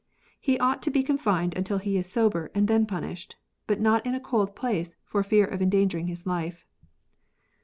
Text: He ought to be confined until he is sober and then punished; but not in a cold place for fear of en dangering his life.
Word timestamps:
He 0.39 0.57
ought 0.57 0.81
to 0.81 0.89
be 0.89 1.03
confined 1.03 1.55
until 1.55 1.77
he 1.77 1.95
is 1.95 2.11
sober 2.11 2.49
and 2.55 2.67
then 2.67 2.87
punished; 2.87 3.35
but 3.67 3.79
not 3.79 4.03
in 4.03 4.15
a 4.15 4.19
cold 4.19 4.55
place 4.55 4.95
for 5.05 5.21
fear 5.21 5.45
of 5.45 5.61
en 5.61 5.69
dangering 5.69 6.07
his 6.07 6.25
life. 6.25 6.65